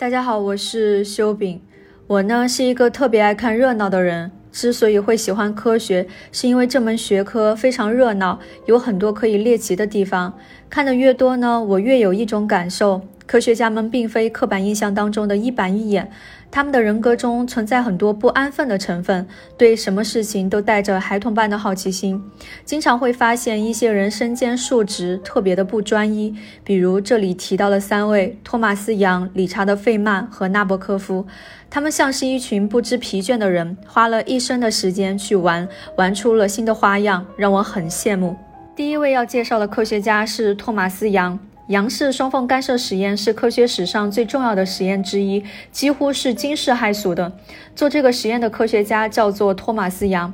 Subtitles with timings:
[0.00, 1.60] 大家好，我是修饼。
[2.06, 4.30] 我呢是一个特别爱看热闹的人。
[4.52, 10.38] 之所以会喜欢科学，是因为这门学科非常热闹，有很多可以猎奇的地方。
[10.70, 16.10] 看的越多呢，我越有一种感受：科学家们并非刻板印象当中的一板一眼。
[16.50, 19.28] 他们的人格中存在很多不安分的成分，
[19.58, 22.22] 对什么事情都带着孩童般的好奇心，
[22.64, 26.34] 经常会发现一些人身兼数职，特别的不专一。
[26.64, 31.26] 比如这里提到的三位：托马斯·杨、理查德·费曼和纳博科夫。
[31.68, 35.68] 他们像是一群不知疲倦的人，花了一生的时间去玩，
[35.98, 38.34] 玩出了新的花样，让我很羡慕。
[38.74, 41.38] 第一位要介绍的科学家是托马斯·杨。
[41.68, 47.30] 杨氏双缝干涉实验是科学史上最重要的实验之一，几乎是惊世骇俗的。
[47.76, 50.32] 做这个实验的科学家叫做托马斯·杨。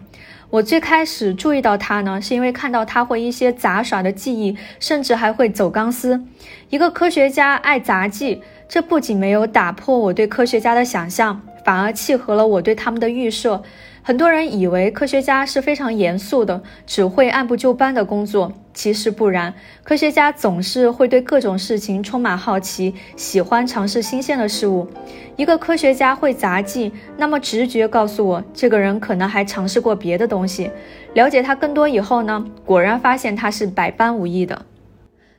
[0.51, 6.25] 我最开始注意到他呢，是因为看到他会一些杂耍的技艺，甚至还会走钢丝。
[6.71, 13.61] 一个科学家爱杂技，这不仅没有打破我对科学家的想象，反而契合了我对他们的预设。
[14.03, 18.53] 很多人以为科学家是非常严肃的，只会按部就班的工作。
[18.75, 24.87] 其实不然，科学家总是会对各种事情充满好奇，喜欢尝试新鲜的事物。
[25.37, 30.71] 一个科学家会杂技，那么直觉告诉我，这个人可能还尝试过别的东西。
[31.15, 34.61] 了解他更多以后呢，果然发现他是百般武艺的。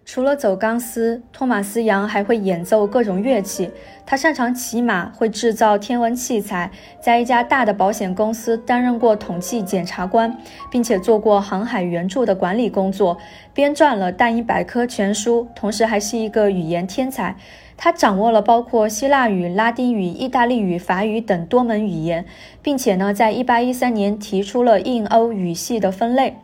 [0.06, 3.72] 除了走钢丝，托马斯·杨还会演奏各种乐器。
[4.06, 6.70] 他擅长骑马，会制造天文器材，
[7.02, 10.38] 在一家大的保险公司担任过统计检察官，
[10.70, 13.18] 并且做过航海援助的管理工作，
[13.52, 17.36] 编撰了《大英百科全书》，同时还是一个语言天才。
[17.76, 22.26] 他掌握了包括希腊语、拉丁语、意大利语、法语等多门语言，
[22.62, 26.38] 并且呢，在1813年提出了印欧语系的分类。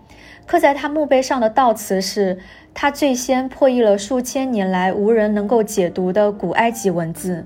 [0.47, 2.39] 刻在他墓碑上的悼词是。
[2.73, 7.45] 他最先破译了数千年来无人能够解读的古埃及文字。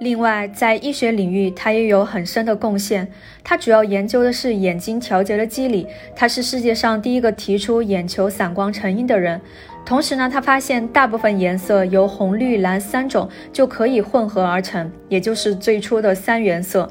[0.00, 3.08] 另外，在医学领域，他也有很深的贡献。
[3.42, 5.86] 他主要研究的是眼睛调节的机理。
[6.14, 9.40] 他是世界上第一个提出眼球散光成因的人。
[9.86, 16.90] 同时呢，他发现大部分颜色由红、绿、蓝三种就可以混合而成，也就是最初的三原色。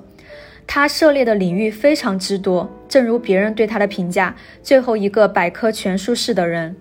[0.66, 6.76] 他涉猎的领域非常之多，正如别人对他的评价：最后一个百科全书式的人。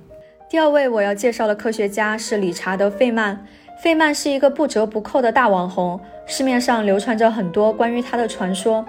[0.52, 3.42] 第二位我要介绍的科学家是理查德·费曼。
[3.82, 8.84] 费曼是一个不折不扣的大网红，市面上流传着很多关于他的传说。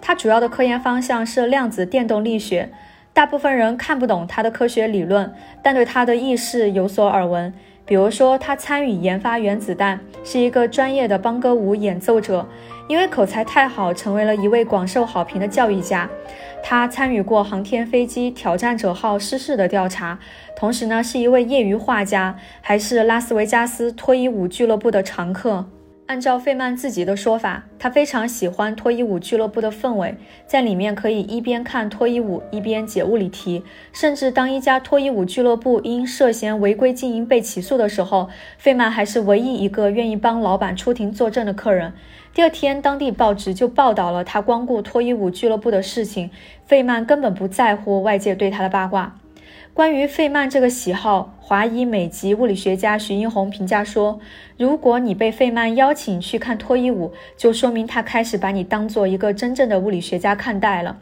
[0.00, 2.70] 他主要的科研方向是量子电动力学。
[3.12, 7.52] 大部分人看不懂他的科学理论，但对他的轶事有所耳闻。
[7.84, 12.46] 比如说，他参与研发原子弹，是一个专业的邦歌舞演奏者，
[12.90, 16.10] 因为口才太好，成为了一位广受好评的教育家。
[16.60, 20.18] 他参与过航天飞机挑战者号失事的调查，
[20.56, 25.66] 同时呢是一位业余画家，还是拉斯维加斯脱衣舞俱乐部的常客。
[26.10, 33.62] 按照费曼自己的说法，他非常喜欢脱衣舞俱乐部的氛围，在里面可以一边看脱衣舞一边解物理题。
[33.92, 38.28] 甚至当一家脱衣舞俱乐部因涉嫌违规经营被起诉的时候，
[38.58, 41.92] 费曼还是唯一一个愿意帮老板出庭作证的客人。
[42.34, 46.32] 第二天，当地报纸就报道了他光顾脱衣舞俱乐部的事情。
[46.66, 49.19] 费曼根本不在乎外界对他的八卦。
[49.80, 54.20] 关于费曼这个喜好，华裔美籍物理学家徐英红评价说
[54.58, 60.98] ：“如果你被费曼邀请去看脱衣舞，就说明他开始把你当做一个真正的物理学家看待了。”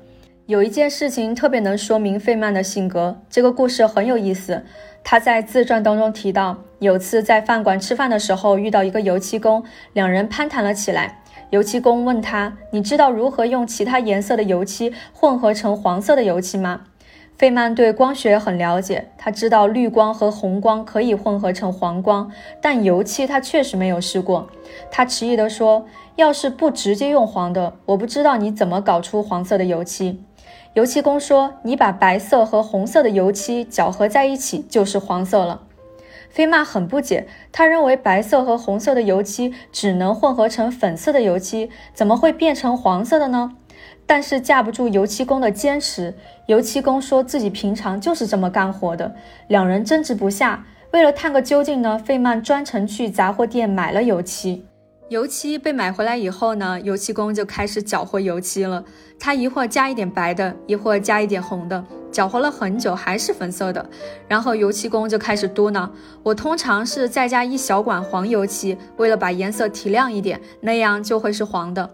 [0.46, 4.62] 有一件事情特别能说明费曼的性格，这个故事很有意思。
[5.02, 11.18] 他在自传当中提到，有次在饭馆吃饭的时候遇到一个油漆工，两人攀谈了起来。
[11.50, 16.82] 油漆工问他：“你知道如何用其他颜色的油漆混合成黄色的油漆吗？”
[17.38, 24.48] 费曼对光学很了解，他知道绿光和红光可以混合成黄光，但油漆他确实没有试过。
[24.90, 30.20] 他迟疑地说：“要是不直接用黄的，我不知道你怎么搞出黄色的油漆。”
[30.74, 35.62] 油漆工说：“你把白色和红色的油漆搅合在一起，就是黄色了。”
[36.28, 43.52] 费曼很不解，他认为白色和红色的油漆只能混合成粉色的油漆，怎么会变成黄色的呢？
[44.06, 46.16] 但是架不住油漆工的坚持，
[46.48, 49.14] 油漆工说自己平常就是这么干活的。
[49.48, 54.64] 两人争执不下，为了探个究竟呢，费曼专程去杂货店买了油漆。
[55.10, 58.82] 油漆被买回来以后呢，油漆工就开始搅和油漆了。
[59.20, 63.84] 他一会儿加一点白的，一会儿加一点红的，搅和了很久还是粉色的。
[64.26, 65.86] 然后油漆工就开始嘟囔
[66.24, 71.90] ：“我通常是再加一小管黄油漆，为了把颜色提亮一点，那样就会是黄的。”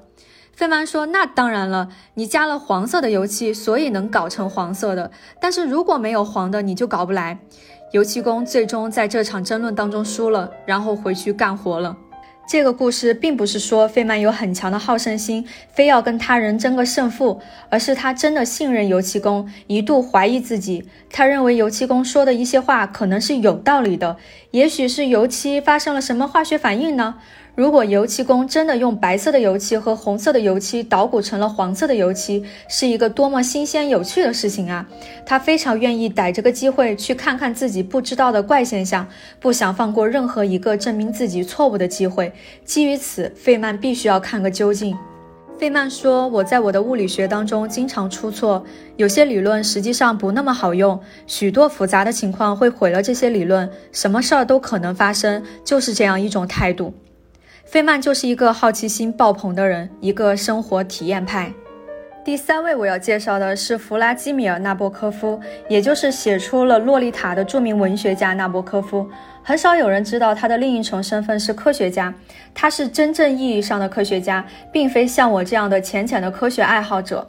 [0.56, 5.10] 费曼说：“那当然了，你加了黄色的油漆，所以能搞成黄色的。
[5.40, 7.38] 但是如果没有黄的，你就搞不来。”
[7.92, 11.96] 油漆工最终在这场争论当中输了，然后回去干活了。
[12.46, 17.40] 这个故事并不是说费曼有很强的好胜心，非要跟他人争个胜负，
[17.70, 20.86] 而是他真的信任油漆工，一度怀疑自己。
[21.10, 24.16] 他认为油漆工说的一些话可能是有道理的，
[24.50, 27.14] 也许是油漆发生了什么化学反应呢？
[27.56, 34.84] 如果油漆工真的用白色的油漆和红色的油漆捣鼓成了黄色的油漆，是一个多么新鲜有趣的事情啊！
[35.24, 39.06] 他非常愿意逮这个机会去看看自己不知道的怪现象，
[39.38, 42.32] 不想放过任何一个证明自己错误的机会。
[42.64, 44.96] 基于此，费曼必须要看个究竟。
[45.56, 48.64] 费曼说：“我在我的物理学当中经常出错，
[48.96, 56.92] 有些理论实际上不那么好用，许多复杂的情况会毁了这些理论，什么事儿都可能发生，就是这样一种态度。”
[57.74, 61.52] 费曼就是一个好奇心爆棚的人，一个生活体验派。
[62.24, 69.04] 第三位我要介绍的是弗拉基米尔·纳博科夫，也就是写出了《洛丽塔》的著名文学家纳博科夫。
[69.42, 72.14] 很少有人知道他的另一重身份是科学家，
[72.54, 77.28] 他是真正意义上的科学家，并非像我这样的浅浅的科学爱好者。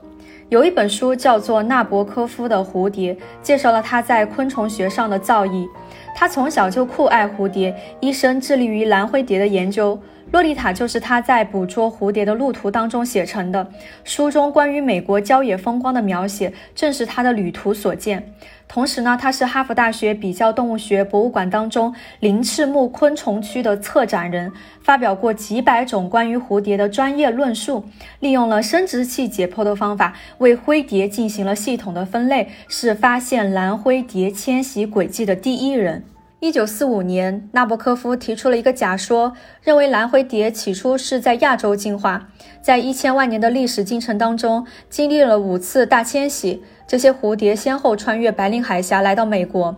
[0.50, 5.68] 有一本书叫做《纳博科夫的蝴蝶》，介绍了他在昆虫学上的造诣。
[6.16, 10.00] 他从小就酷爱蝴蝶，一生致力于蓝灰蝶的研究。
[10.32, 13.66] 洛丽塔就是他在捕捉蝴蝶的路途当中写成的。
[14.04, 18.34] 书中关于美国郊野风光的描写，正是他的旅途所见。
[18.68, 24.52] 同时呢，他是哈佛大学比较动物学博物馆当中鳞翅目昆虫区的策展人，
[24.82, 27.86] 发表过几百种关于蝴蝶的专业论述，
[28.20, 36.04] 利用了生殖器解剖的方法为灰蝶进行了系统的分类，是发现蓝灰蝶迁徙轨迹的第一人。
[36.46, 39.34] 一九四五年，纳博科夫提出了一个假说，
[39.64, 42.28] 认为蓝灰蝶起初是在亚洲进化，
[42.62, 49.76] 在一千万年的历史进程当中，经历了五次大迁徙，这些蝴蝶先后穿越白令海峡来到美国。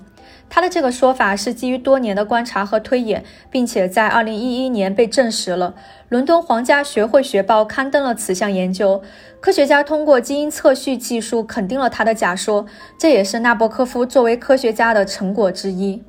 [0.49, 5.73] 他的这个说法是基于多年的观察和推演，并且在二零一一年被证实了。
[6.09, 9.01] 伦敦皇家学会学报刊登了此项研究，
[9.39, 12.65] 科学家通过基因测序技术肯定了他的假说，
[12.99, 16.03] 这也是纳博科夫作为科学家的成果之一。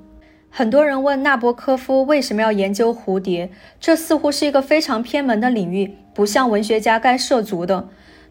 [0.50, 7.88] 很多人问纳博科夫为什么要研究蝴蝶，这似乎是一个非常偏门的领域，不像文学家该涉足的。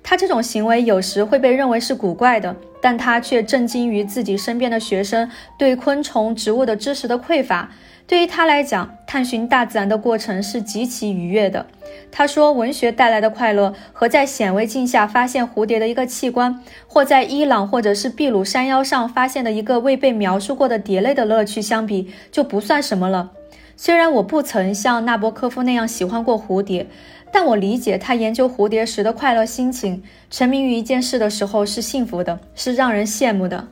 [0.09, 7.69] 他这种行为有时会被认为是古怪的，但他却震惊于自己身边的学生对昆虫、植物的知识的匮乏。
[8.07, 11.65] 对于他来讲，探寻大自然的过程是极其愉悦的。
[12.09, 23.31] 他说，文学带来的快乐和在显微镜下发现蝴蝶的一个器官，或在伊朗或者是秘鲁山腰上发现的一个未被描述过的蝶类的乐趣相比，就不算什么了。
[23.79, 26.87] 虽然我不曾像纳博科夫那样喜欢过蝴蝶，
[27.31, 30.01] 但我理解他研究蝴蝶时的快乐心情。
[30.29, 33.67] 沉迷于一件事的时候是幸福的，是让人羡慕的。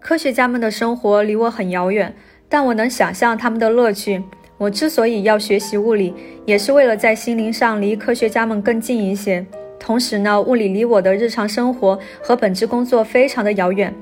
[0.00, 2.14] 科学家们的生活离我很遥远。
[2.46, 4.22] 但我能想象他们的乐趣。
[4.58, 6.14] 我之所以要学习物理，
[6.46, 9.44] 也是为了在心灵上离科学家们更近一些。
[9.80, 13.92] 同时呢，物理离我的日常生活和本职工作非常的遥远。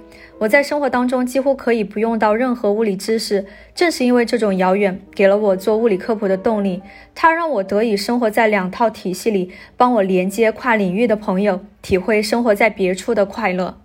[0.43, 3.47] 我在生活当中几乎可以不用到任何物理知识。
[3.77, 6.83] 正是因为这种遥远，给了我做物理科普的动力。
[7.15, 13.82] 它让我得以生活在两套体系里，帮我连接跨领域的朋友，体会生活在别处的快乐。